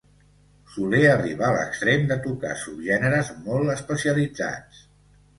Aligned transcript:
Soler 0.75 1.01
arriba 1.09 1.43
a 1.49 1.51
l'extrem 1.55 2.07
de 2.11 2.17
tocar 2.23 2.53
subgèneres 2.61 3.29
molt 3.43 3.73
especialitzats. 3.75 4.81